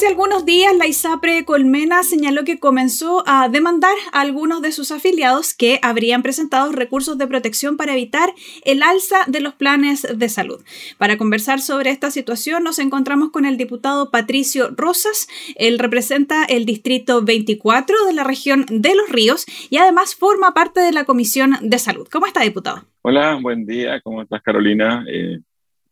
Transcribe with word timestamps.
Hace 0.00 0.08
algunos 0.08 0.46
días 0.46 0.74
la 0.78 0.86
ISAPRE 0.86 1.44
Colmena 1.44 2.02
señaló 2.04 2.42
que 2.44 2.58
comenzó 2.58 3.22
a 3.26 3.50
demandar 3.50 3.92
a 4.14 4.22
algunos 4.22 4.62
de 4.62 4.72
sus 4.72 4.92
afiliados 4.92 5.52
que 5.52 5.78
habrían 5.82 6.22
presentado 6.22 6.72
recursos 6.72 7.18
de 7.18 7.26
protección 7.26 7.76
para 7.76 7.92
evitar 7.92 8.32
el 8.64 8.82
alza 8.82 9.18
de 9.26 9.40
los 9.40 9.52
planes 9.52 10.06
de 10.16 10.28
salud. 10.30 10.64
Para 10.96 11.18
conversar 11.18 11.60
sobre 11.60 11.90
esta 11.90 12.10
situación 12.10 12.64
nos 12.64 12.78
encontramos 12.78 13.28
con 13.28 13.44
el 13.44 13.58
diputado 13.58 14.10
Patricio 14.10 14.70
Rosas. 14.74 15.28
Él 15.56 15.78
representa 15.78 16.46
el 16.46 16.64
distrito 16.64 17.22
24 17.22 18.06
de 18.06 18.14
la 18.14 18.24
región 18.24 18.64
de 18.70 18.94
Los 18.94 19.10
Ríos 19.10 19.44
y 19.68 19.76
además 19.76 20.14
forma 20.14 20.54
parte 20.54 20.80
de 20.80 20.92
la 20.92 21.04
Comisión 21.04 21.56
de 21.60 21.78
Salud. 21.78 22.08
¿Cómo 22.10 22.24
está, 22.24 22.40
diputado? 22.40 22.86
Hola, 23.02 23.34
buen 23.34 23.66
día. 23.66 24.00
¿Cómo 24.00 24.22
estás, 24.22 24.40
Carolina? 24.40 25.04
Eh, 25.06 25.40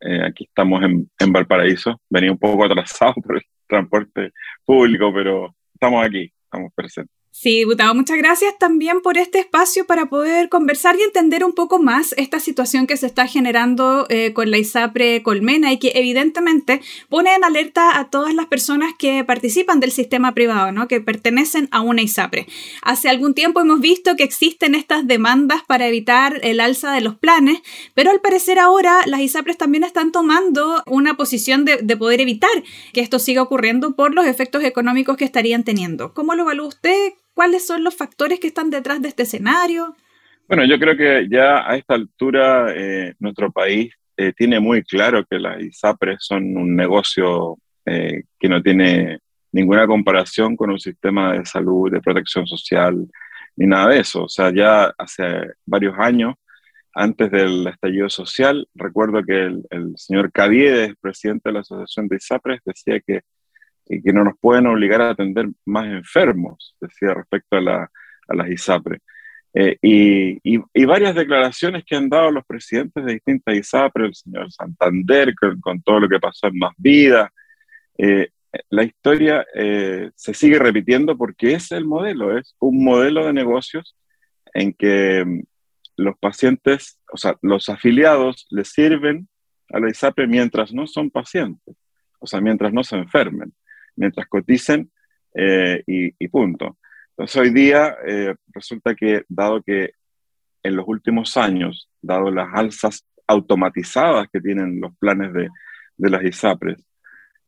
eh, 0.00 0.20
aquí 0.24 0.44
estamos 0.44 0.82
en, 0.82 1.10
en, 1.18 1.32
Valparaíso. 1.32 2.00
Venía 2.08 2.32
un 2.32 2.38
poco 2.38 2.64
atrasado 2.64 3.12
por 3.22 3.36
transporte 3.68 4.32
público, 4.64 5.12
pero 5.14 5.54
estamos 5.74 6.04
aquí, 6.06 6.32
estamos 6.44 6.72
presentes. 6.74 7.17
Sí, 7.30 7.58
diputado, 7.58 7.94
muchas 7.94 8.16
gracias 8.16 8.58
también 8.58 9.00
por 9.00 9.16
este 9.16 9.38
espacio 9.38 9.86
para 9.86 10.06
poder 10.06 10.48
conversar 10.48 10.96
y 10.98 11.02
entender 11.02 11.44
un 11.44 11.52
poco 11.52 11.78
más 11.78 12.12
esta 12.16 12.40
situación 12.40 12.86
que 12.88 12.96
se 12.96 13.06
está 13.06 13.28
generando 13.28 14.06
eh, 14.08 14.32
con 14.32 14.50
la 14.50 14.58
ISAPRE 14.58 15.22
Colmena 15.22 15.72
y 15.72 15.78
que 15.78 15.92
evidentemente 15.94 16.80
pone 17.08 17.32
en 17.34 17.44
alerta 17.44 18.00
a 18.00 18.10
todas 18.10 18.34
las 18.34 18.46
personas 18.46 18.92
que 18.98 19.22
participan 19.24 19.78
del 19.78 19.92
sistema 19.92 20.34
privado, 20.34 20.72
¿no? 20.72 20.88
que 20.88 21.00
pertenecen 21.00 21.68
a 21.70 21.80
una 21.80 22.02
ISAPRE. 22.02 22.48
Hace 22.82 23.08
algún 23.08 23.34
tiempo 23.34 23.60
hemos 23.60 23.80
visto 23.80 24.16
que 24.16 24.24
existen 24.24 24.74
estas 24.74 25.06
demandas 25.06 25.62
para 25.64 25.86
evitar 25.86 26.40
el 26.42 26.58
alza 26.58 26.90
de 26.92 27.02
los 27.02 27.14
planes, 27.14 27.60
pero 27.94 28.10
al 28.10 28.20
parecer 28.20 28.58
ahora 28.58 29.02
las 29.06 29.20
ISAPRES 29.20 29.58
también 29.58 29.84
están 29.84 30.10
tomando 30.10 30.82
una 30.86 31.16
posición 31.16 31.64
de, 31.64 31.76
de 31.82 31.96
poder 31.96 32.20
evitar 32.20 32.64
que 32.92 33.00
esto 33.00 33.20
siga 33.20 33.42
ocurriendo 33.42 33.94
por 33.94 34.12
los 34.12 34.26
efectos 34.26 34.64
económicos 34.64 35.16
que 35.16 35.24
estarían 35.24 35.62
teniendo. 35.62 36.14
¿Cómo 36.14 36.34
lo 36.34 36.42
evalúa 36.42 36.66
usted? 36.66 37.12
¿Cuáles 37.38 37.64
son 37.64 37.84
los 37.84 37.94
factores 37.94 38.40
que 38.40 38.48
están 38.48 38.68
detrás 38.68 39.00
de 39.00 39.06
este 39.06 39.22
escenario? 39.22 39.94
Bueno, 40.48 40.64
yo 40.64 40.76
creo 40.76 40.96
que 40.96 41.28
ya 41.30 41.70
a 41.70 41.76
esta 41.76 41.94
altura 41.94 42.74
eh, 42.74 43.14
nuestro 43.20 43.52
país 43.52 43.94
eh, 44.16 44.32
tiene 44.36 44.58
muy 44.58 44.82
claro 44.82 45.24
que 45.24 45.38
las 45.38 45.62
ISAPRES 45.62 46.16
son 46.18 46.56
un 46.56 46.74
negocio 46.74 47.56
eh, 47.86 48.24
que 48.40 48.48
no 48.48 48.60
tiene 48.60 49.20
ninguna 49.52 49.86
comparación 49.86 50.56
con 50.56 50.70
un 50.70 50.80
sistema 50.80 51.34
de 51.34 51.46
salud, 51.46 51.92
de 51.92 52.00
protección 52.00 52.44
social, 52.44 53.06
ni 53.54 53.66
nada 53.68 53.90
de 53.90 54.00
eso. 54.00 54.24
O 54.24 54.28
sea, 54.28 54.52
ya 54.52 54.92
hace 54.98 55.24
varios 55.64 55.96
años, 55.96 56.34
antes 56.92 57.30
del 57.30 57.68
estallido 57.68 58.10
social, 58.10 58.68
recuerdo 58.74 59.22
que 59.22 59.44
el, 59.44 59.62
el 59.70 59.92
señor 59.96 60.32
Caviedes, 60.32 60.96
presidente 61.00 61.50
de 61.50 61.52
la 61.52 61.60
Asociación 61.60 62.08
de 62.08 62.16
ISAPRES, 62.16 62.62
decía 62.64 62.98
que 62.98 63.20
y 63.88 64.02
que 64.02 64.12
no 64.12 64.24
nos 64.24 64.38
pueden 64.38 64.66
obligar 64.66 65.00
a 65.00 65.10
atender 65.10 65.48
más 65.64 65.86
enfermos, 65.86 66.76
decía 66.80 67.14
respecto 67.14 67.56
a, 67.56 67.60
la, 67.60 67.90
a 68.28 68.34
las 68.34 68.50
ISAPRE. 68.50 69.00
Eh, 69.54 69.78
y, 69.80 70.38
y, 70.44 70.84
varias 70.84 71.14
declaraciones 71.14 71.82
que 71.84 71.96
han 71.96 72.08
dado 72.08 72.30
los 72.30 72.44
presidentes 72.44 73.04
de 73.04 73.14
distintas 73.14 73.54
ISAPRE, 73.54 74.06
el 74.06 74.14
señor 74.14 74.52
Santander, 74.52 75.34
con, 75.60 75.82
todo 75.82 76.00
lo 76.00 76.08
que 76.08 76.20
pasó 76.20 76.48
en 76.48 76.58
Más 76.58 76.74
Vida. 76.76 77.32
Eh, 77.96 78.28
la 78.68 78.84
historia 78.84 79.46
eh, 79.54 80.10
se 80.14 80.34
sigue 80.34 80.58
repitiendo 80.58 81.16
porque 81.16 81.52
es 81.54 81.72
el 81.72 81.86
modelo, 81.86 82.36
es 82.36 82.54
un 82.60 82.84
modelo 82.84 83.26
de 83.26 83.32
negocios 83.32 83.96
en 84.52 84.74
que 84.74 85.24
mm, 85.24 85.42
los 85.96 86.18
pacientes, 86.18 87.00
o 87.10 87.16
sea, 87.16 87.36
los 87.42 87.68
afiliados 87.70 88.46
le 88.50 88.64
sirven 88.64 89.28
a 89.70 89.80
la 89.80 89.90
ISAPRE 89.90 90.26
mientras 90.26 90.72
no 90.72 90.86
son 90.86 91.10
pacientes, 91.10 91.74
o 92.20 92.26
sea, 92.26 92.40
mientras 92.40 92.72
no 92.72 92.84
se 92.84 92.96
enfermen 92.96 93.52
mientras 93.98 94.26
coticen 94.28 94.90
eh, 95.34 95.82
y, 95.86 96.28
punto. 96.28 96.78
Entonces 97.10 97.36
hoy 97.36 97.50
día 97.50 97.96
eh, 98.06 98.34
resulta 98.48 98.94
que 98.94 99.24
dado 99.28 99.62
que 99.62 99.92
en 100.62 100.76
los 100.76 100.86
últimos 100.88 101.36
años, 101.36 101.90
dado 102.00 102.30
las 102.30 102.48
alzas 102.52 103.04
automatizadas 103.26 104.28
que 104.32 104.40
tienen 104.40 104.80
los 104.80 104.96
planes 104.98 105.32
de, 105.32 105.48
de 105.96 106.10
las 106.10 106.22
ISAPRES, 106.22 106.76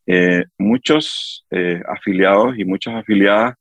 eh, 0.06 0.44
muchos 0.58 1.46
afiliados 1.86 2.58
y 2.58 2.64
muchas 2.64 2.94
afiliadas 2.94 3.54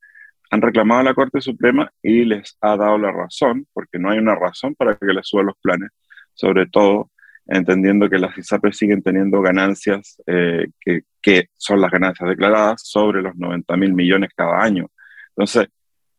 han 0.52 0.62
reclamado 0.62 1.02
a 1.02 1.04
la 1.04 1.14
Corte 1.14 1.42
Suprema 1.42 1.92
y 2.02 2.26
les 2.26 2.58
ha 2.62 2.76
dado 2.76 2.98
la 2.98 3.12
razón, 3.12 3.68
porque 3.72 4.00
no 4.00 4.10
hay 4.10 4.18
una 4.18 4.36
razón 4.36 4.74
para 4.74 4.96
que 4.96 5.06
les 5.08 5.28
suban 5.28 5.48
los 5.48 5.58
planes, 5.62 5.92
sobre 6.34 6.66
todo 6.66 7.12
entendiendo 7.50 8.10
que 8.10 8.20
las 8.20 8.38
ISAPRES 8.38 8.78
siguen 8.78 9.02
teniendo 9.02 9.42
ganancias 9.42 10.22
eh, 10.28 10.68
que, 10.80 11.02
que, 11.22 11.50
son 11.58 11.82
las 11.82 11.92
ganancias 11.92 12.30
declaradas 12.30 12.82
sobre 12.84 13.22
los 13.22 13.36
90 13.36 13.76
mil 13.78 13.94
millones 13.94 14.30
cada 14.36 14.62
año. 14.62 14.88
Entonces, 15.30 15.68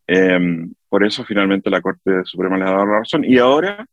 em, 0.06 0.72
por 0.88 1.04
eso 1.04 1.24
finalmente 1.24 1.70
la 1.70 1.80
Corte 1.80 2.24
Suprema 2.24 2.58
les 2.58 2.68
ha 2.68 2.72
dado 2.72 2.86
la 2.86 2.98
razón. 2.98 3.24
Y 3.24 3.38
ahora 3.38 3.86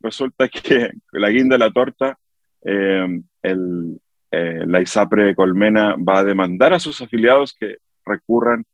resulta 0.00 0.48
que 0.48 0.90
la 1.12 1.30
guinda 1.30 1.54
de 1.56 1.58
la 1.58 1.70
torta, 1.70 2.16
em, 2.62 3.24
eh, 3.42 4.64
la 4.66 4.80
ISAPRE 4.80 5.34
Colmena 5.34 5.96
va 5.96 6.20
a 6.20 6.24
demandar 6.24 6.74
a 6.74 6.78
sus 6.78 7.00
afiliados 7.02 7.54
que 7.58 7.78
recurran 8.04 8.64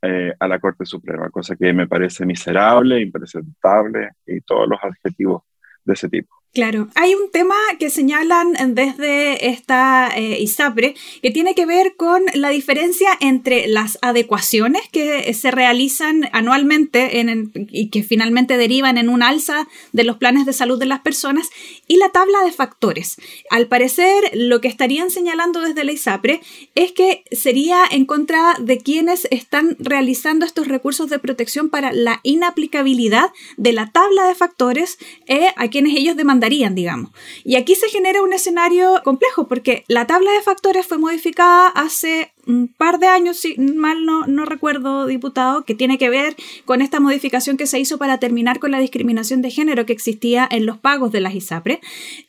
eh, 0.00 0.32
a 0.38 0.48
la 0.48 0.58
Corte 0.58 0.86
Suprema, 0.86 1.28
cosa 1.28 1.56
que 1.56 1.72
me 1.72 1.88
parece 1.88 2.24
miserable, 2.24 3.00
impresentable 3.00 4.10
y 4.26 4.40
todos 4.42 4.68
los 4.68 4.78
adjetivos 4.82 5.42
de 5.84 5.94
ese 5.94 6.08
tipo. 6.08 6.37
Claro, 6.54 6.88
hay 6.94 7.14
un 7.14 7.30
tema 7.30 7.54
que 7.78 7.90
señalan 7.90 8.74
desde 8.74 9.50
esta 9.50 10.08
eh, 10.16 10.40
ISAPRE 10.40 10.94
que 11.22 11.30
tiene 11.30 11.54
que 11.54 11.66
ver 11.66 11.94
con 11.94 12.22
la 12.32 12.48
diferencia 12.48 13.10
entre 13.20 13.68
las 13.68 13.98
adecuaciones 14.00 14.88
que 14.90 15.32
se 15.34 15.50
realizan 15.50 16.28
anualmente 16.32 17.20
en, 17.20 17.52
y 17.54 17.90
que 17.90 18.02
finalmente 18.02 18.56
derivan 18.56 18.96
en 18.96 19.10
un 19.10 19.22
alza 19.22 19.68
de 19.92 20.04
los 20.04 20.16
planes 20.16 20.46
de 20.46 20.54
salud 20.54 20.78
de 20.78 20.86
las 20.86 21.00
personas 21.00 21.50
y 21.86 21.98
la 21.98 22.08
tabla 22.08 22.42
de 22.42 22.52
factores. 22.52 23.16
Al 23.50 23.68
parecer, 23.68 24.30
lo 24.32 24.62
que 24.62 24.68
estarían 24.68 25.10
señalando 25.10 25.60
desde 25.60 25.84
la 25.84 25.92
ISAPRE 25.92 26.40
es 26.74 26.92
que 26.92 27.24
sería 27.30 27.82
en 27.90 28.06
contra 28.06 28.54
de 28.58 28.78
quienes 28.78 29.28
están 29.30 29.76
realizando 29.78 30.46
estos 30.46 30.66
recursos 30.66 31.10
de 31.10 31.18
protección 31.18 31.68
para 31.68 31.92
la 31.92 32.20
inaplicabilidad 32.22 33.30
de 33.58 33.74
la 33.74 33.92
tabla 33.92 34.26
de 34.26 34.34
factores 34.34 34.98
eh, 35.26 35.48
a 35.56 35.68
quienes 35.68 35.94
ellos 35.94 36.16
demandan 36.16 36.37
digamos. 36.74 37.10
Y 37.44 37.56
aquí 37.56 37.74
se 37.74 37.88
genera 37.88 38.22
un 38.22 38.32
escenario 38.32 39.00
complejo 39.04 39.48
porque 39.48 39.84
la 39.88 40.06
tabla 40.06 40.32
de 40.32 40.42
factores 40.42 40.86
fue 40.86 40.98
modificada 40.98 41.68
hace 41.68 42.32
un 42.48 42.66
par 42.66 42.98
de 42.98 43.06
años, 43.06 43.36
si 43.36 43.56
mal 43.58 44.06
no, 44.06 44.26
no 44.26 44.46
recuerdo, 44.46 45.06
diputado, 45.06 45.64
que 45.64 45.74
tiene 45.74 45.98
que 45.98 46.08
ver 46.08 46.34
con 46.64 46.80
esta 46.80 46.98
modificación 46.98 47.58
que 47.58 47.66
se 47.66 47.78
hizo 47.78 47.98
para 47.98 48.18
terminar 48.18 48.58
con 48.58 48.70
la 48.70 48.80
discriminación 48.80 49.42
de 49.42 49.50
género 49.50 49.84
que 49.84 49.92
existía 49.92 50.48
en 50.50 50.64
los 50.64 50.78
pagos 50.78 51.12
de 51.12 51.20
las 51.20 51.34
ISAPRE. 51.34 51.80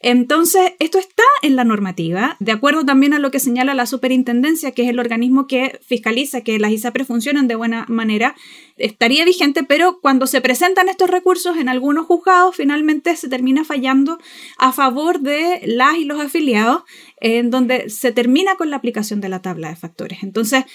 Entonces, 0.01 0.73
esto 0.79 0.99
está 0.99 1.23
en 1.41 1.55
la 1.55 1.63
normativa, 1.63 2.35
de 2.39 2.51
acuerdo 2.51 2.85
también 2.85 3.13
a 3.13 3.19
lo 3.19 3.31
que 3.31 3.39
señala 3.39 3.73
la 3.73 3.85
superintendencia, 3.85 4.71
que 4.71 4.83
es 4.83 4.89
el 4.89 4.99
organismo 4.99 5.47
que 5.47 5.79
fiscaliza 5.87 6.41
que 6.41 6.59
las 6.59 6.71
ISAPRE 6.71 7.05
funcionen 7.05 7.47
de 7.47 7.55
buena 7.55 7.85
manera, 7.87 8.35
estaría 8.77 9.23
vigente, 9.23 9.63
pero 9.63 9.99
cuando 10.01 10.27
se 10.27 10.41
presentan 10.41 10.89
estos 10.89 11.09
recursos 11.09 11.57
en 11.57 11.69
algunos 11.69 12.05
juzgados, 12.05 12.55
finalmente 12.55 13.15
se 13.15 13.29
termina 13.29 13.63
fallando 13.63 14.19
a 14.57 14.73
favor 14.73 15.21
de 15.21 15.61
las 15.65 15.97
y 15.97 16.05
los 16.05 16.19
afiliados 16.19 16.83
en 17.21 17.49
donde 17.49 17.89
se 17.89 18.11
termina 18.11 18.55
con 18.55 18.69
la 18.69 18.77
aplicación 18.77 19.21
de 19.21 19.29
la 19.29 19.41
tabla 19.41 19.69
de 19.69 19.75
factores. 19.75 20.23
Entonces, 20.23 20.65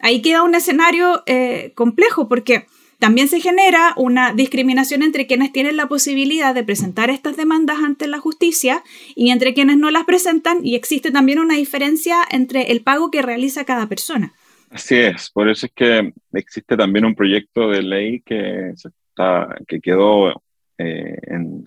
ahí 0.00 0.22
queda 0.22 0.42
un 0.42 0.54
escenario 0.54 1.22
eh, 1.26 1.72
complejo 1.74 2.28
porque 2.28 2.66
también 2.98 3.28
se 3.28 3.40
genera 3.40 3.92
una 3.96 4.32
discriminación 4.32 5.02
entre 5.02 5.26
quienes 5.26 5.52
tienen 5.52 5.76
la 5.76 5.88
posibilidad 5.88 6.54
de 6.54 6.64
presentar 6.64 7.10
estas 7.10 7.36
demandas 7.36 7.78
ante 7.78 8.06
la 8.06 8.18
justicia 8.18 8.82
y 9.14 9.30
entre 9.30 9.52
quienes 9.52 9.76
no 9.76 9.90
las 9.90 10.04
presentan 10.04 10.64
y 10.64 10.74
existe 10.74 11.10
también 11.10 11.38
una 11.38 11.56
diferencia 11.56 12.16
entre 12.30 12.72
el 12.72 12.82
pago 12.82 13.10
que 13.10 13.22
realiza 13.22 13.64
cada 13.64 13.88
persona. 13.88 14.32
Así 14.70 14.96
es, 14.96 15.30
por 15.30 15.48
eso 15.48 15.66
es 15.66 15.72
que 15.74 16.12
existe 16.32 16.76
también 16.76 17.04
un 17.04 17.14
proyecto 17.14 17.68
de 17.68 17.82
ley 17.82 18.20
que, 18.22 18.70
está, 18.70 19.54
que 19.68 19.80
quedó 19.80 20.42
eh, 20.78 21.16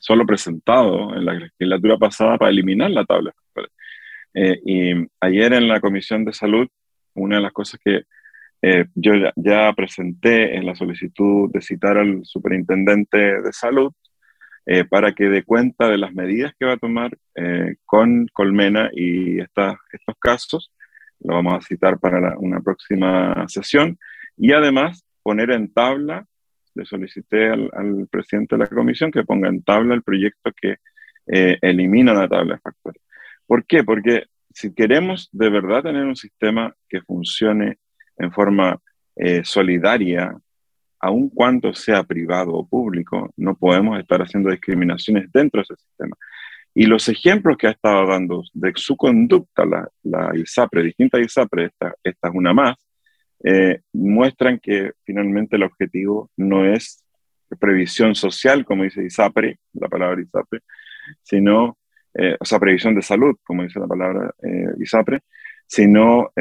solo 0.01 0.25
presentado 0.25 1.15
en 1.15 1.23
la 1.23 1.33
legislatura 1.33 1.97
pasada 1.97 2.37
para 2.37 2.51
eliminar 2.51 2.91
la 2.91 3.05
tabla 3.05 3.29
de 3.29 3.35
factores. 3.35 3.71
Eh, 4.39 4.61
y 4.63 4.93
ayer 5.19 5.53
en 5.53 5.67
la 5.67 5.79
Comisión 5.79 6.23
de 6.23 6.31
Salud, 6.31 6.67
una 7.15 7.37
de 7.37 7.41
las 7.41 7.53
cosas 7.53 7.79
que 7.83 8.03
eh, 8.61 8.85
yo 8.93 9.13
ya, 9.35 9.73
presenté 9.73 10.55
en 10.55 10.63
la 10.63 10.75
solicitud 10.75 11.49
de 11.51 11.59
citar 11.59 11.97
al 11.97 12.23
superintendente 12.23 13.17
de 13.17 13.51
salud 13.51 13.91
eh, 14.67 14.85
para 14.85 15.13
que 15.13 15.23
dé 15.29 15.41
cuenta 15.43 15.87
de 15.89 15.97
las 15.97 16.13
medidas 16.13 16.53
que 16.59 16.67
va 16.67 16.73
a 16.73 16.77
tomar 16.77 17.17
con 17.85 18.27
Colmena 18.31 18.91
y 18.93 19.39
estos 19.39 20.15
casos. 20.19 20.71
Lo 21.19 21.33
vamos 21.33 21.55
a 21.55 21.61
citar 21.61 21.99
para 21.99 22.37
una 22.37 22.61
próxima 22.61 23.43
sesión. 23.47 23.97
Y 24.37 24.51
además 24.51 25.03
poner 25.23 25.49
en 25.49 25.73
tabla 25.73 26.27
le 26.75 26.85
solicité 26.85 27.49
al, 27.49 28.07
presidente 28.11 28.55
de 28.55 28.59
la 28.59 28.67
comisión 28.67 29.11
que 29.11 29.23
ponga 29.23 29.49
en 29.49 29.63
tabla 29.63 29.95
el 29.95 30.03
proyecto 30.03 30.51
que 30.61 30.75
elimina 31.25 32.13
la 32.13 32.27
tabla 32.27 32.55
de 32.55 32.59
factores. 32.59 33.06
¿Por 33.47 33.65
qué? 33.65 33.83
Porque 33.83 34.25
si 34.53 34.73
queremos 34.73 35.29
de 35.31 35.49
verdad 35.49 35.83
tener 35.83 36.05
un 36.05 36.15
sistema 36.15 36.75
que 36.89 37.01
funcione 37.01 37.77
en 38.17 38.31
forma 38.31 38.79
eh, 39.15 39.41
solidaria, 39.43 40.35
aun 40.99 41.29
cuando 41.29 41.73
sea 41.73 42.03
privado 42.03 42.53
o 42.53 42.67
público, 42.67 43.31
no 43.37 43.55
podemos 43.55 43.99
estar 43.99 44.21
haciendo 44.21 44.49
discriminaciones 44.49 45.31
dentro 45.31 45.59
de 45.59 45.63
ese 45.63 45.75
sistema. 45.75 46.15
Y 46.73 46.85
los 46.85 47.09
ejemplos 47.09 47.57
que 47.57 47.67
ha 47.67 47.71
estado 47.71 48.05
dando 48.05 48.43
de 48.53 48.71
su 48.75 48.95
conducta, 48.95 49.65
la, 49.65 49.89
la 50.03 50.31
ISAPRE, 50.35 50.83
distintas 50.83 51.21
ISAPRE, 51.21 51.65
esta, 51.65 51.95
esta 52.03 52.27
es 52.27 52.35
una 52.35 52.53
más, 52.53 52.77
eh, 53.43 53.81
muestran 53.93 54.59
que 54.59 54.91
finalmente 55.03 55.55
el 55.55 55.63
objetivo 55.63 56.29
no 56.37 56.65
es 56.65 57.03
previsión 57.59 58.15
social, 58.15 58.65
como 58.65 58.83
dice 58.83 59.03
ISAPRE, 59.03 59.59
la 59.73 59.87
palabra 59.87 60.21
ISAPRE, 60.21 60.61
sino, 61.23 61.77
eh, 62.17 62.35
o 62.39 62.45
sea, 62.45 62.59
previsión 62.59 62.95
de 62.95 63.01
salud, 63.01 63.35
como 63.43 63.63
dice 63.63 63.79
la 63.79 63.87
palabra 63.87 64.33
eh, 64.41 64.73
ISAPRE, 64.79 65.21
sino 65.65 66.31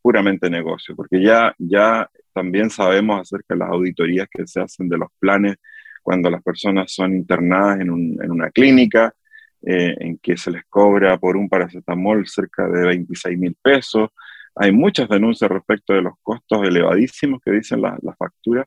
puramente 0.00 0.48
negocio, 0.48 0.96
porque 0.96 1.20
ya, 1.22 1.54
ya 1.58 2.08
también 2.32 2.70
sabemos 2.70 3.20
acerca 3.20 3.54
de 3.54 3.58
las 3.58 3.68
auditorías 3.68 4.28
que 4.30 4.46
se 4.46 4.62
hacen 4.62 4.88
de 4.88 4.96
los 4.96 5.10
planes 5.18 5.56
cuando 6.02 6.30
las 6.30 6.42
personas 6.42 6.90
son 6.90 7.12
internadas 7.14 7.80
en, 7.80 7.90
en 7.90 8.30
una 8.30 8.50
clínica, 8.50 9.12
en 9.60 10.16
que 10.18 10.38
se 10.38 10.50
les 10.52 10.64
cobra 10.70 11.18
por 11.18 11.36
un 11.36 11.50
paracetamol 11.50 12.26
cerca 12.26 12.66
de 12.66 12.86
26 12.86 13.38
mil 13.38 13.56
pesos, 13.60 14.08
hay 14.54 14.72
muchas 14.72 15.08
denuncias 15.10 15.50
respecto 15.50 15.92
de 15.92 16.00
los 16.00 16.14
costos 16.22 16.66
elevadísimos 16.66 17.42
que 17.44 17.50
dicen 17.50 17.82
las 17.82 18.02
la 18.02 18.14
facturas 18.14 18.66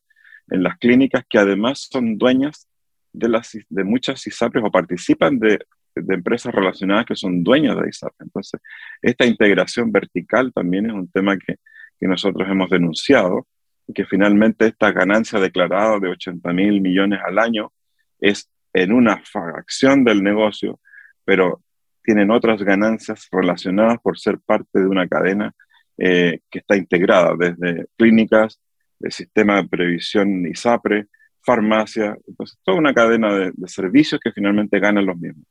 en 0.50 0.62
las 0.62 0.77
clínicas 0.77 1.24
que 1.27 1.39
además 1.39 1.88
son 1.91 2.18
dueñas 2.18 2.68
de, 3.12 3.30
las, 3.30 3.57
de 3.68 3.83
muchas 3.83 4.25
ISAPRES 4.25 4.63
o 4.63 4.71
participan 4.71 5.39
de, 5.39 5.59
de 6.01 6.16
empresas 6.16 6.54
relacionadas 6.54 7.06
que 7.06 7.16
son 7.16 7.44
dueñas 7.44 7.75
de 7.75 7.90
ISAPRES. 7.90 8.22
Entonces, 8.22 8.62
esta 9.01 9.25
integración 9.25 9.92
vertical 9.92 10.51
también 10.54 10.88
es 10.88 10.94
un 10.94 11.10
tema 11.10 11.38
que, 11.38 11.56
que 12.00 12.07
nosotros 12.07 12.48
hemos 12.50 12.69
denunciado 12.69 13.48
y 13.88 13.94
que 13.94 14.06
finalmente 14.06 14.68
esta 14.68 14.92
ganancia 14.92 15.40
declarada 15.40 16.00
de 16.00 16.10
80 16.10 16.54
mil 16.54 16.81
millones 16.81 17.19
al 17.25 17.40
año 17.40 17.72
es 18.19 18.50
en 18.74 18.94
una 18.94 19.18
fracción 19.18 20.04
del 20.04 20.24
negocio, 20.24 20.80
pero 21.25 21.62
tienen 22.04 22.31
otras 22.31 22.62
ganancias 22.63 23.28
relacionadas 23.31 24.00
por 24.01 24.18
ser 24.18 24.40
parte 24.40 24.80
de 24.80 24.88
una 24.88 25.07
cadena 25.07 25.54
eh, 25.98 26.40
que 26.50 26.60
está 26.60 26.75
integrada 26.75 27.36
desde 27.38 27.88
clínicas, 27.98 28.60
el 29.00 29.12
sistema 29.12 29.57
de 29.57 29.68
previsión 29.68 30.46
ISAPRE, 30.46 31.07
farmacia, 31.50 32.16
entonces 32.28 32.60
toda 32.63 32.78
una 32.78 32.94
cadena 32.94 33.34
de, 33.34 33.51
servicios 33.66 34.22
que 34.24 34.31
finalmente 34.31 34.80
ganan 34.80 35.04
los 35.04 35.18
mismos. 35.18 35.48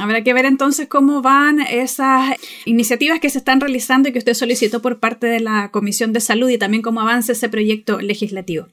Habrá 0.00 0.24
que 0.24 0.34
ver 0.34 0.44
entonces 0.44 0.88
cómo 0.88 1.22
van 1.22 1.60
esas 1.60 2.34
iniciativas 2.64 3.20
que 3.20 3.30
se 3.30 3.38
están 3.38 3.60
realizando 3.60 4.08
y 4.08 4.12
que 4.12 4.18
usted 4.18 4.34
solicitó 4.34 4.82
por 4.82 4.98
parte 4.98 5.28
de 5.28 5.38
la 5.38 5.70
Comisión 5.70 6.12
de 6.12 6.18
Salud 6.18 6.48
y 6.48 6.58
también 6.58 6.82
cómo 6.82 7.00
avanza 7.00 7.30
ese 7.30 7.48
proyecto 7.48 8.00
legislativo. 8.00 8.66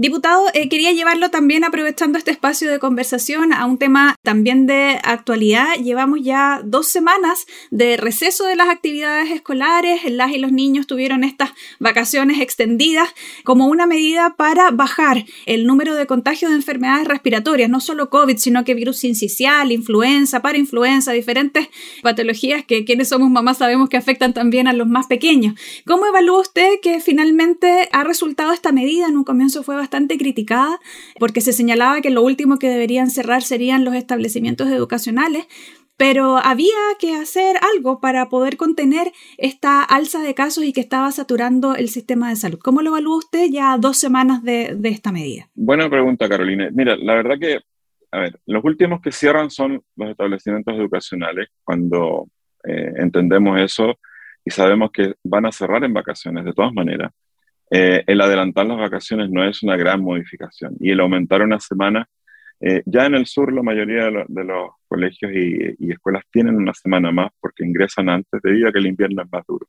Diputado, 0.00 0.46
eh, 0.54 0.70
quería 0.70 0.92
llevarlo 0.92 1.28
también, 1.30 1.62
aprovechando 1.62 2.16
este 2.16 2.30
espacio 2.30 2.70
de 2.70 2.78
conversación, 2.78 3.52
a 3.52 3.66
un 3.66 3.76
tema 3.76 4.16
también 4.22 4.64
de 4.64 4.98
actualidad. 5.02 5.74
Llevamos 5.74 6.20
ya 6.22 6.62
dos 6.64 6.86
semanas 6.86 7.44
de 7.70 7.98
receso 7.98 8.46
de 8.46 8.56
las 8.56 8.70
actividades 8.70 9.30
escolares. 9.30 10.10
Las 10.10 10.32
y 10.32 10.38
los 10.38 10.52
niños 10.52 10.86
tuvieron 10.86 11.22
estas 11.22 11.50
vacaciones 11.80 12.40
extendidas 12.40 13.10
como 13.44 13.66
una 13.66 13.86
medida 13.86 14.36
para 14.38 14.70
bajar 14.70 15.26
el 15.44 15.66
número 15.66 15.94
de 15.94 16.06
contagios 16.06 16.50
de 16.50 16.56
enfermedades 16.56 17.06
respiratorias, 17.06 17.68
no 17.68 17.80
solo 17.80 18.08
COVID, 18.08 18.38
sino 18.38 18.64
que 18.64 18.72
virus 18.72 18.96
sincicial, 18.96 19.70
influenza, 19.70 20.40
parainfluenza, 20.40 21.12
diferentes 21.12 21.68
patologías 22.02 22.64
que 22.64 22.86
quienes 22.86 23.10
somos 23.10 23.28
mamás 23.28 23.58
sabemos 23.58 23.90
que 23.90 23.98
afectan 23.98 24.32
también 24.32 24.66
a 24.66 24.72
los 24.72 24.88
más 24.88 25.08
pequeños. 25.08 25.60
¿Cómo 25.84 26.06
evalúa 26.06 26.40
usted 26.40 26.76
que 26.80 27.00
finalmente 27.00 27.90
ha 27.92 28.02
resultado 28.02 28.54
esta 28.54 28.72
medida? 28.72 29.06
En 29.06 29.18
un 29.18 29.24
comienzo 29.24 29.62
fue 29.62 29.76
bastante 29.76 29.89
bastante 29.90 30.18
criticada 30.18 30.78
porque 31.18 31.40
se 31.40 31.52
señalaba 31.52 32.00
que 32.00 32.10
lo 32.10 32.22
último 32.22 32.60
que 32.60 32.68
deberían 32.68 33.10
cerrar 33.10 33.42
serían 33.42 33.84
los 33.84 33.94
establecimientos 33.96 34.68
educacionales, 34.68 35.48
pero 35.96 36.38
había 36.38 36.78
que 37.00 37.16
hacer 37.16 37.56
algo 37.74 38.00
para 38.00 38.28
poder 38.28 38.56
contener 38.56 39.10
esta 39.36 39.82
alza 39.82 40.22
de 40.22 40.32
casos 40.32 40.62
y 40.62 40.72
que 40.72 40.80
estaba 40.80 41.10
saturando 41.10 41.74
el 41.74 41.88
sistema 41.88 42.28
de 42.28 42.36
salud. 42.36 42.60
¿Cómo 42.62 42.82
lo 42.82 42.90
evalúa 42.90 43.18
usted 43.18 43.46
ya 43.50 43.76
dos 43.78 43.98
semanas 43.98 44.44
de, 44.44 44.78
esta 44.84 45.10
medida? 45.10 45.48
Buena 45.56 45.90
pregunta, 45.90 46.28
Carolina. 46.28 46.70
Mira, 46.72 46.96
la 46.96 47.14
verdad 47.14 47.36
que, 47.40 47.58
a 48.12 48.18
ver, 48.20 48.38
los 48.46 48.64
últimos 48.64 49.00
que 49.00 49.10
cierran 49.10 49.50
son 49.50 49.82
los 49.96 50.10
establecimientos 50.10 50.74
educacionales, 50.76 51.48
cuando 51.64 52.28
eh, 52.62 52.92
entendemos 52.98 53.60
eso 53.60 53.98
y 54.44 54.52
sabemos 54.52 54.92
que 54.92 55.14
van 55.24 55.46
a 55.46 55.52
cerrar 55.52 55.82
en 55.82 55.92
vacaciones 55.92 56.44
de 56.44 56.52
todas 56.52 56.72
maneras. 56.72 57.10
Eh, 57.70 58.02
el 58.06 58.20
adelantar 58.20 58.66
las 58.66 58.78
vacaciones 58.78 59.30
no 59.30 59.48
es 59.48 59.62
una 59.62 59.76
gran 59.76 60.02
modificación 60.02 60.76
y 60.80 60.90
el 60.90 61.00
aumentar 61.00 61.40
una 61.42 61.60
semana, 61.60 62.08
eh, 62.60 62.82
ya 62.84 63.06
en 63.06 63.14
el 63.14 63.26
sur 63.26 63.52
la 63.52 63.62
mayoría 63.62 64.06
de, 64.06 64.44
los 64.44 64.70
colegios 64.88 65.32
y, 65.32 65.90
escuelas 65.90 66.24
tienen 66.32 66.56
una 66.56 66.74
semana 66.74 67.12
más 67.12 67.30
porque 67.40 67.64
ingresan 67.64 68.08
antes 68.08 68.40
debido 68.42 68.68
a 68.68 68.72
que 68.72 68.80
el 68.80 68.88
invierno 68.88 69.22
es 69.22 69.28
más 69.30 69.46
duro. 69.46 69.68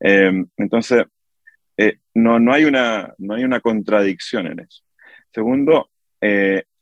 Eh, 0.00 0.44
entonces, 0.56 1.04
no, 2.14 2.38
no, 2.38 2.52
hay 2.52 2.64
una, 2.64 3.12
no 3.18 3.34
hay 3.34 3.44
una 3.44 3.60
contradicción 3.60 4.46
en 4.46 4.60
eso. 4.60 4.82
Segundo, 5.30 5.90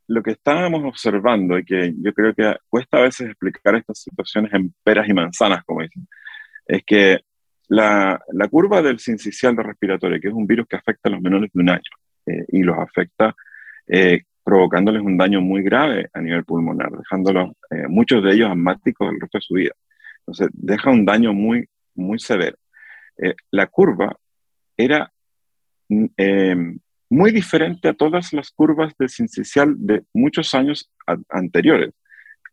lo 0.06 0.22
que 0.22 0.30
estábamos 0.32 0.84
observando 0.84 1.58
y 1.58 1.64
que 1.64 1.92
yo 1.98 2.12
creo 2.12 2.34
que 2.34 2.54
cuesta 2.68 2.98
a 2.98 3.02
veces 3.02 3.28
explicar 3.30 3.74
estas 3.74 3.98
situaciones 4.00 4.52
en 4.52 4.72
peras 4.84 5.08
y 5.08 5.14
manzanas, 5.14 5.64
como 5.64 5.82
dicen, 5.82 6.06
es 6.66 6.82
que 6.86 7.20
la, 7.68 8.20
curva 8.50 8.82
del 8.82 8.98
sincicial 8.98 9.56
de 9.56 9.62
respiratorio, 9.62 10.20
que 10.20 10.28
es 10.28 10.34
un 10.34 10.46
virus 10.46 10.66
que 10.68 10.76
afecta 10.76 11.08
a 11.08 11.12
los 11.12 11.20
menores 11.20 11.50
de 11.52 11.60
un 11.60 11.70
año 11.70 11.82
eh, 12.26 12.44
y 12.48 12.62
los 12.62 12.78
afecta 12.78 13.34
eh, 13.86 14.22
provocándoles 14.42 15.02
un 15.02 15.16
daño 15.16 15.40
muy 15.40 15.62
grave 15.62 16.08
a 16.12 16.20
nivel 16.20 16.44
pulmonar, 16.44 16.92
dejándolos, 16.92 17.52
eh, 17.70 17.88
muchos 17.88 18.22
de 18.22 18.32
ellos 18.32 18.50
asmáticos 18.50 19.10
el 19.10 19.20
resto 19.20 19.38
de 19.38 19.42
su 19.42 19.54
vida. 19.54 19.72
Entonces, 20.20 20.48
deja 20.52 20.90
un 20.90 21.04
daño 21.04 21.32
muy, 21.32 21.66
muy 21.94 22.18
severo. 22.18 22.56
la 23.50 23.66
curva 23.68 24.16
era 24.76 25.12
mm, 25.88 26.76
muy 27.10 27.30
diferente 27.30 27.88
a 27.88 27.94
todas 27.94 28.32
las 28.32 28.50
curvas 28.50 28.92
del 28.98 29.08
sincicial 29.08 29.74
de 29.78 30.02
muchos 30.12 30.54
años 30.54 30.90
anteriores, 31.28 31.92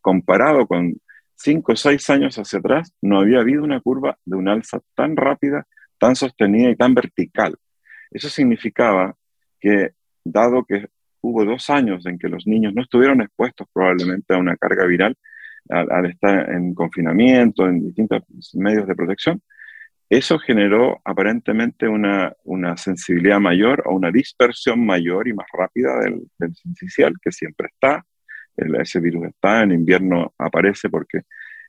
comparado 0.01 0.67
con 0.67 0.95
cinco 1.41 1.73
o 1.73 1.75
seis 1.75 2.09
años 2.09 2.37
hacia 2.37 2.59
atrás 2.59 2.93
no 3.01 3.19
había 3.19 3.39
habido 3.39 3.63
una 3.63 3.79
curva 3.81 4.17
de 4.25 4.35
un 4.35 4.47
alza 4.47 4.79
tan 4.95 5.15
rápida, 5.15 5.65
tan 5.99 6.15
sostenida 6.15 6.69
y 6.69 6.75
tan 6.75 6.93
vertical. 6.93 7.55
Eso 8.11 8.29
significaba 8.29 9.15
que, 9.59 9.91
dado 10.23 10.65
que 10.65 10.87
hubo 11.21 11.45
dos 11.45 11.69
años 11.69 12.05
en 12.05 12.17
que 12.17 12.29
los 12.29 12.47
niños 12.47 12.73
no 12.73 12.81
estuvieron 12.81 13.21
expuestos 13.21 13.67
probablemente 13.73 14.33
a 14.33 14.37
una 14.37 14.57
carga 14.57 14.85
viral, 14.85 15.15
al, 15.69 16.05
estar 16.07 16.49
en 16.51 16.73
confinamiento, 16.73 17.67
en 17.67 17.85
distintos 17.85 18.23
medios 18.55 18.87
de 18.87 18.95
protección, 18.95 19.41
eso 20.09 20.37
generó 20.39 20.99
aparentemente 21.05 21.87
una, 21.87 22.33
una, 22.43 22.75
sensibilidad 22.75 23.39
mayor 23.39 23.83
o 23.85 23.95
una 23.95 24.11
dispersión 24.11 24.85
mayor 24.85 25.27
y 25.27 25.33
más 25.33 25.45
rápida 25.53 25.99
del, 26.01 26.27
del 26.37 26.53
que 27.21 27.31
siempre 27.31 27.67
está, 27.67 28.03
ese 28.79 28.99
virus 28.99 29.27
está, 29.27 29.63
en 29.63 29.71
invierno 29.71 30.33
aparece 30.37 30.89
porque 30.89 31.21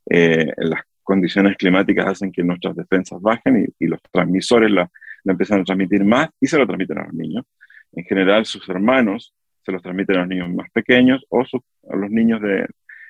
eh, 0.09 0.53
las 0.57 0.83
condiciones 1.03 1.57
climáticas 1.57 2.07
hacen 2.07 2.33
que 2.33 2.43
nuestras 2.43 2.77
defensas 2.77 3.21
bajen 3.21 3.73
y, 3.79 3.87
los 3.87 4.01
transmisores 4.11 4.71
la, 4.71 4.91
empiezan 5.25 5.61
a 5.61 5.65
transmitir 5.65 6.05
más 6.05 6.31
y 6.41 6.47
se 6.47 6.59
lo 6.59 6.67
transmiten 6.67 6.99
a 6.99 7.05
los 7.05 7.15
niños. 7.15 7.45
En 7.93 8.05
general, 8.05 8.47
sus 8.47 8.69
hermanos 8.69 9.35
se 9.65 9.73
los 9.73 9.83
transmiten 9.83 10.17
a 10.17 10.21
los 10.21 10.29
niños 10.29 10.51
más 10.51 10.71
pequeños 10.71 11.25
o 11.29 11.43
a 11.43 11.97
los 11.97 12.11
niños 12.11 12.41
de, 12.41 12.67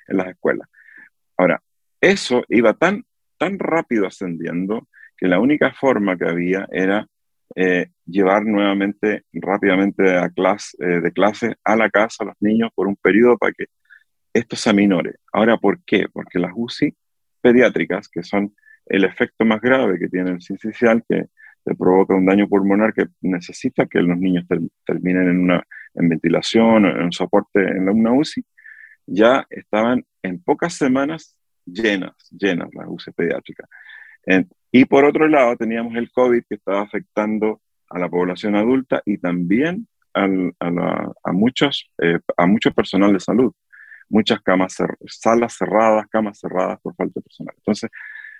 en 0.07 0.17
las 0.17 0.27
escuelas. 0.27 0.67
Ahora, 1.37 1.61
eso 2.01 2.43
iba 2.49 2.73
tan, 2.73 3.05
tan 3.37 3.59
rápido 3.59 4.07
ascendiendo 4.07 4.87
que 5.17 5.27
la 5.27 5.39
única 5.39 5.73
forma 5.73 6.17
que 6.17 6.25
había 6.25 6.67
era 6.71 7.07
eh, 7.55 7.87
llevar 8.05 8.45
nuevamente 8.45 9.23
rápidamente 9.33 10.17
a 10.17 10.29
clase, 10.29 10.75
eh, 10.79 11.01
de 11.01 11.11
clase 11.11 11.55
a 11.63 11.75
la 11.75 11.89
casa 11.89 12.23
a 12.23 12.27
los 12.27 12.35
niños 12.39 12.71
por 12.73 12.87
un 12.87 12.95
periodo 12.95 13.37
para 13.37 13.53
que 13.53 13.65
esto 14.33 14.55
se 14.55 14.69
aminore. 14.71 15.15
Ahora, 15.31 15.57
¿por 15.57 15.83
qué? 15.83 16.07
Porque 16.11 16.39
las 16.39 16.51
UCI 16.55 16.95
pediátricas, 17.41 18.09
que 18.09 18.23
son 18.23 18.55
el 18.87 19.03
efecto 19.05 19.45
más 19.45 19.61
grave 19.61 19.99
que 19.99 20.09
tiene 20.09 20.31
el 20.31 20.41
sincicial, 20.41 21.03
que 21.07 21.25
te 21.63 21.75
provoca 21.75 22.15
un 22.15 22.25
daño 22.25 22.47
pulmonar 22.47 22.93
que 22.93 23.05
necesita 23.21 23.85
que 23.85 24.01
los 24.01 24.17
niños 24.17 24.45
terminen 24.85 25.29
en, 25.29 25.39
una, 25.39 25.63
en 25.93 26.09
ventilación 26.09 26.85
en 26.85 27.11
soporte 27.11 27.61
en 27.61 27.87
una 27.87 28.11
UCI, 28.11 28.43
ya 29.05 29.45
estaban 29.49 30.03
en 30.23 30.41
pocas 30.41 30.73
semanas 30.73 31.37
llenas, 31.65 32.13
llenas 32.31 32.69
las 32.73 32.87
UCI 32.87 33.11
pediátricas. 33.11 33.69
Y 34.75 34.85
por 34.85 35.05
otro 35.05 35.27
lado, 35.27 35.55
teníamos 35.55 35.95
el 35.95 36.11
COVID 36.11 36.45
que 36.49 36.55
estaba 36.55 36.81
afectando 36.81 37.61
a 37.91 37.99
la 37.99 38.09
población 38.09 38.55
adulta 38.55 39.03
y 39.05 39.19
también 39.19 39.87
a, 40.15 41.31
muchos, 41.31 41.91
eh, 42.01 42.17
a 42.35 42.47
mucho 42.47 42.71
personal 42.71 43.13
de 43.13 43.19
salud, 43.19 43.53
muchas 44.09 44.41
camas, 44.41 44.75
salas 45.05 45.55
cerradas, 45.55 46.07
camas 46.09 46.39
cerradas 46.39 46.79
por 46.81 46.95
falta 46.95 47.19
de 47.19 47.21
personal. 47.21 47.53
Entonces, 47.55 47.91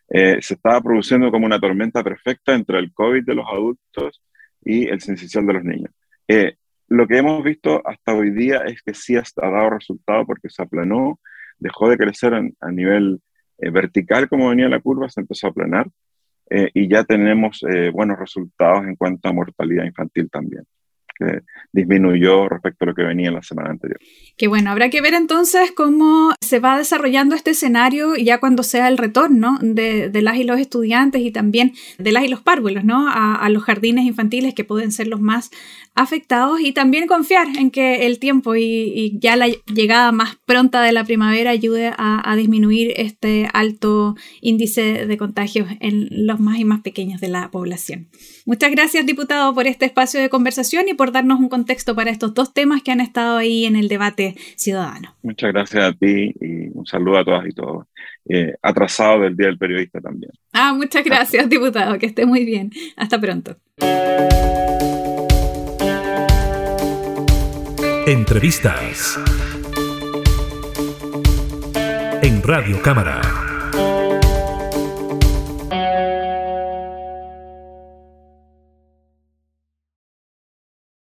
eh, 0.09 0.41
se 0.41 0.55
estaba 0.55 0.81
produciendo 0.81 1.29
como 1.29 1.45
una 1.45 1.59
tormenta 1.59 2.03
perfecta 2.03 2.55
entre 2.55 2.79
el 2.79 2.91
COVID 2.95 3.23
de 3.23 3.35
los 3.35 3.45
adultos 3.47 4.19
y 4.63 4.87
el 4.87 5.01
sincicial 5.01 5.45
de 5.45 5.53
los 5.53 5.63
niños. 5.63 5.91
Eh, 6.27 6.55
lo 6.87 7.07
que 7.07 7.19
hemos 7.19 7.43
visto 7.43 7.87
hasta 7.87 8.15
hoy 8.15 8.31
día 8.31 8.63
es 8.65 8.81
que 8.81 8.95
sí 8.95 9.15
ha, 9.15 9.23
dado 9.35 9.69
resultado 9.69 10.25
porque 10.25 10.49
se 10.49 10.63
aplanó, 10.63 11.19
dejó 11.59 11.91
de 11.91 11.97
crecer 11.97 12.33
a 12.33 12.71
nivel 12.71 13.21
vertical 13.59 14.27
como 14.27 14.49
venía 14.49 14.67
la 14.67 14.79
curva, 14.79 15.09
se 15.09 15.21
empezó 15.21 15.45
a 15.45 15.49
aplanar 15.51 15.85
y 16.49 16.87
ya 16.87 17.03
tenemos 17.03 17.61
buenos 17.93 18.19
resultados 18.19 18.85
en 18.85 18.95
cuanto 18.95 19.29
a 19.29 19.33
mortalidad 19.33 19.85
infantil 19.85 20.29
también 20.29 20.63
que 21.17 21.41
disminuyó 21.71 22.47
respecto 22.49 22.85
a 22.85 22.87
lo 22.87 22.95
que 22.95 23.03
venía 23.03 23.29
en 23.29 23.35
la 23.35 23.43
semana 23.43 23.71
anterior. 23.71 23.99
Qué 24.37 24.47
bueno, 24.47 24.71
habrá 24.71 24.89
que 24.89 25.01
ver 25.01 25.13
entonces 25.13 25.71
cómo 25.71 26.33
se 26.41 26.59
va 26.59 26.77
desarrollando 26.77 27.35
este 27.35 27.51
escenario 27.51 28.15
ya 28.15 28.39
cuando 28.39 28.63
sea 28.63 28.87
el 28.87 28.97
retorno 28.97 29.59
de, 29.61 30.09
las 30.21 30.37
y 30.37 30.43
los 30.43 30.59
estudiantes 30.59 31.21
y 31.21 31.31
también 31.31 31.73
de 31.97 32.11
las 32.11 32.23
y 32.23 32.27
los 32.27 32.41
párvulos, 32.41 32.83
¿no? 32.83 33.07
A, 33.09 33.49
los 33.49 33.63
jardines 33.63 34.05
infantiles 34.05 34.55
que 34.55 34.63
pueden 34.63 34.91
ser 34.91 35.07
los 35.07 35.21
más 35.21 35.51
afectados 35.95 36.59
y 36.61 36.71
también 36.71 37.07
confiar 37.07 37.47
en 37.57 37.69
que 37.69 38.07
el 38.07 38.17
tiempo 38.17 38.55
y, 38.55 39.17
ya 39.19 39.35
la 39.35 39.47
llegada 39.47 40.11
más 40.11 40.37
pronta 40.45 40.81
de 40.81 40.91
la 40.91 41.03
primavera 41.03 41.51
ayude 41.51 41.87
a, 41.95 42.21
a 42.23 42.35
disminuir 42.35 42.93
este 42.97 43.47
alto 43.53 44.15
índice 44.41 45.05
de 45.05 45.17
contagios 45.17 45.67
en 45.79 46.07
los 46.25 46.39
más 46.39 46.57
y 46.57 46.65
más 46.65 46.81
pequeños 46.81 47.21
de 47.21 47.27
la 47.27 47.51
población. 47.51 48.07
Muchas 48.45 48.71
gracias, 48.71 49.05
diputado, 49.05 49.53
por 49.53 49.67
este 49.67 49.85
espacio 49.85 50.19
de 50.19 50.29
conversación 50.29 50.87
y 50.87 50.93
por 51.03 51.11
darnos 51.11 51.37
un 51.41 51.49
contexto 51.49 51.95
para 51.95 52.11
estos 52.11 52.33
dos 52.33 52.53
temas 52.53 52.81
que 52.81 52.89
han 52.89 53.01
estado 53.01 53.35
ahí 53.35 53.65
en 53.65 53.75
el 53.75 53.89
debate 53.89 54.35
ciudadano. 54.55 55.13
Muchas 55.21 55.51
gracias 55.51 55.83
a 55.83 55.91
ti 55.91 56.33
y 56.39 56.69
un 56.73 56.85
saludo 56.85 57.17
a 57.17 57.25
todas 57.25 57.45
y 57.45 57.51
todos. 57.51 57.87
Eh, 58.29 58.53
atrasado 58.61 59.19
del 59.19 59.35
Día 59.35 59.47
del 59.47 59.57
Periodista 59.57 59.99
también. 59.99 60.31
Ah, 60.53 60.73
muchas 60.73 61.03
gracias, 61.03 61.49
diputado. 61.49 61.99
Que 61.99 62.05
esté 62.05 62.25
muy 62.25 62.45
bien. 62.45 62.71
Hasta 62.95 63.19
pronto. 63.19 63.57
Entrevistas 68.07 69.19
en 72.21 72.41
Radio 72.43 72.81
Cámara. 72.81 73.42